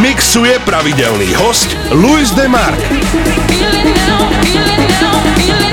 [0.00, 2.78] mixuje pravidelný host Luis de Marc.
[2.78, 5.65] Now, feel now, feel.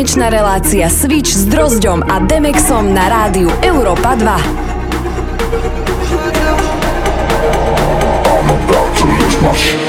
[0.00, 4.32] Tanečná relácia Switch s Drozďom a Demexom na rádiu Europa 2.
[4.32, 4.40] I'm
[8.48, 9.79] about to lose my shit.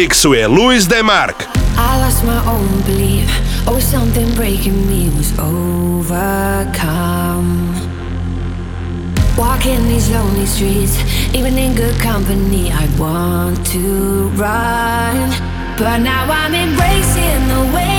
[0.00, 1.46] Mixuje Luis DeMark.
[1.76, 3.28] I lost my own belief.
[3.66, 6.70] Always something breaking me was overcome.
[9.36, 10.96] Walking these lonely streets,
[11.34, 15.16] even in good company, I want to run.
[15.76, 17.89] But now I'm embracing the way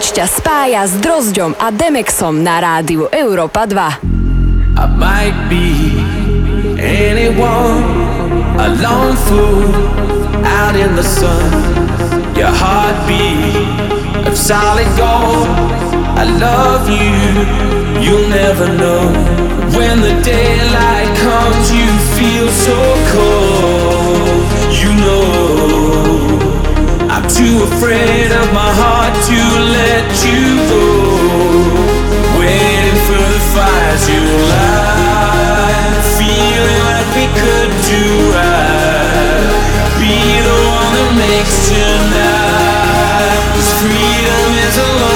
[0.00, 4.00] ťa spája s Drozďom a Demexom na rádiu Európa 2.
[4.80, 6.00] I might be
[6.80, 7.84] anyone,
[8.56, 9.68] a lone fool.
[10.40, 11.52] Out in the sun.
[12.32, 13.60] Your heartbeat
[14.24, 15.52] of solid gold.
[16.16, 17.12] I love you,
[18.00, 19.04] you'll never know.
[19.76, 22.78] When the daylight comes, you feel so
[23.12, 24.48] cold.
[24.72, 25.49] You know,
[27.36, 29.40] too afraid of my heart to
[29.78, 30.86] let you go.
[32.38, 39.46] Waiting for the fires you light, feeling like we could do right.
[40.00, 40.18] Be
[40.48, 43.38] the one that makes tonight.
[43.54, 45.09] 'Cause freedom is a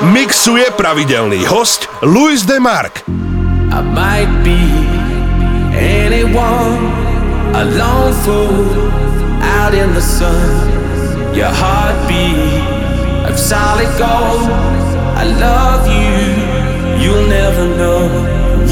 [0.00, 3.04] Mixuje pravidelný host Luis DeMark.
[3.68, 4.56] I might be
[5.76, 6.88] anyone,
[7.52, 8.88] a lone fool
[9.60, 10.72] out in the sun.
[11.36, 12.64] Your heartbeat
[13.28, 14.48] of solid gold.
[15.20, 16.16] I love you,
[16.96, 18.08] you'll never know.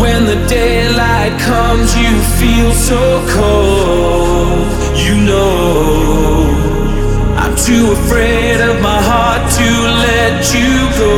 [0.00, 4.64] When the daylight comes, you feel so cold.
[4.96, 6.77] You know.
[7.48, 9.68] I'm too afraid of my heart to
[10.04, 11.16] let you go.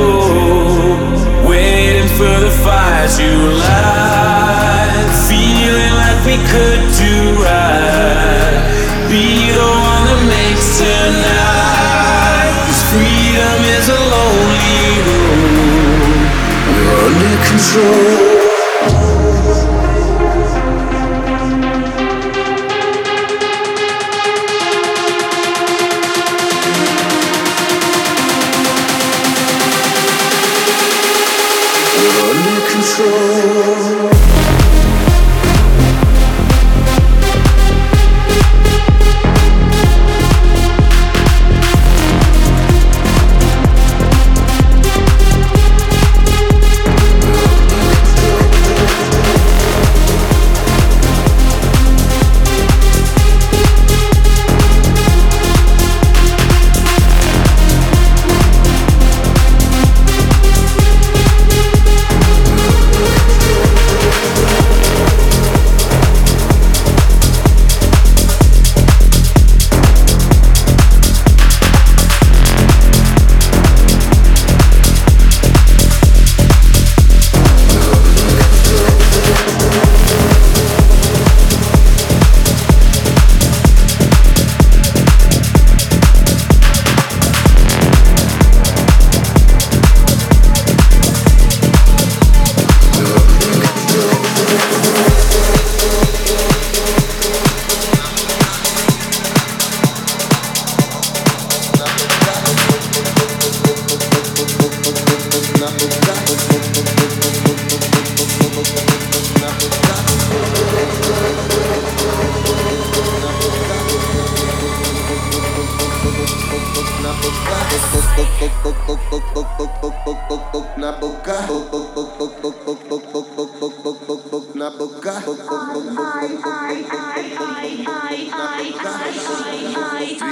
[1.42, 5.10] Waiting for the fires you light.
[5.26, 8.62] Feeling like we could do right.
[9.10, 12.54] Be the one that makes tonight.
[12.94, 16.30] freedom is a lonely road.
[16.70, 18.29] We're under control.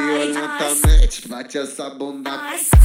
[0.09, 2.31] Violentamente bate essa bunda.
[2.31, 2.79] Bate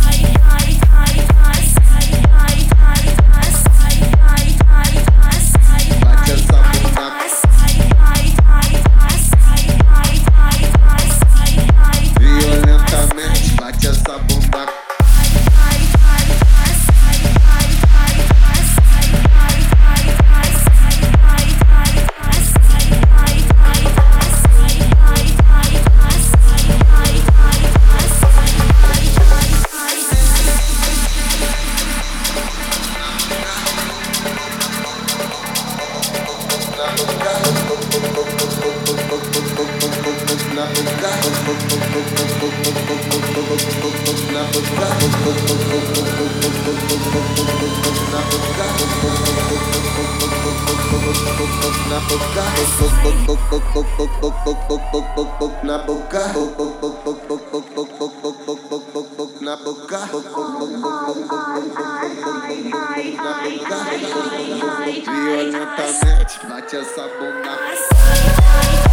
[65.05, 68.92] Violentamente, bate essa bunda.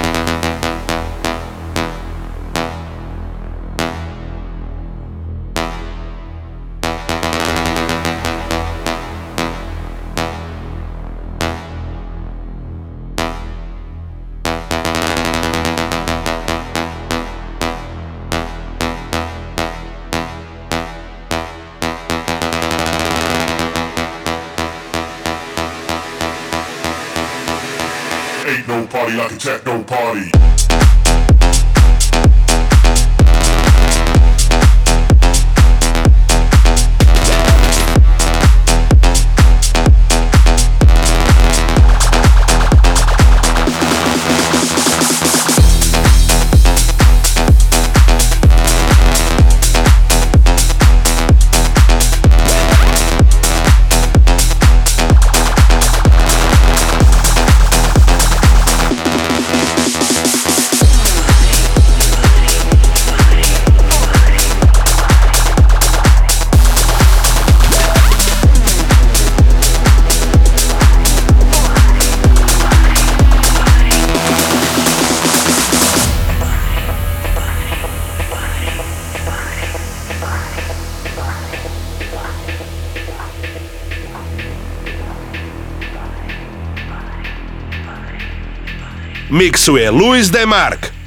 [89.31, 90.91] Mixuje Luis Demark.
[90.91, 91.00] Ain't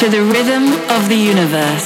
[0.00, 1.84] to the rhythm of the universe.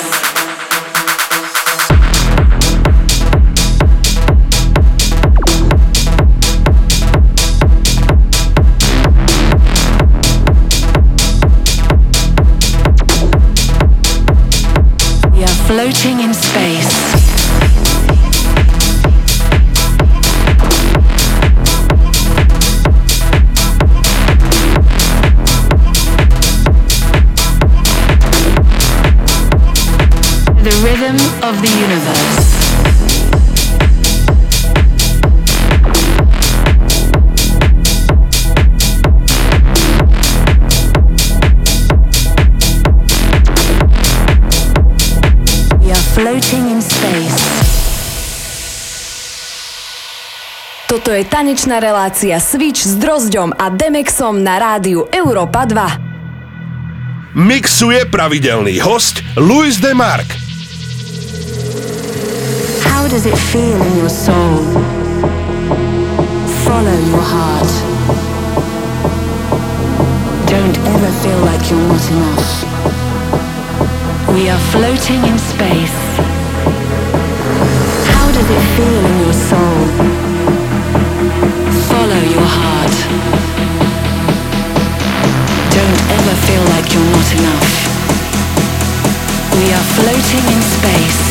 [15.32, 16.33] We are floating in
[50.94, 57.34] Toto je tanečná relácia Switch s Drozďom a Demexom na rádiu Europa 2.
[57.34, 60.22] Mixuje pravidelný host Luis Demark.
[62.86, 64.62] How does it feel in your soul?
[66.62, 67.72] Follow your heart.
[70.46, 72.46] Don't ever feel like you're not enough.
[74.30, 75.98] We are floating in space.
[78.14, 80.13] How does it feel in your soul?
[81.94, 82.96] Follow your heart.
[85.76, 87.70] Don't ever feel like you're not enough.
[89.58, 91.22] We are floating in space.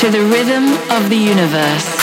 [0.00, 1.95] To the rhythm of the universe.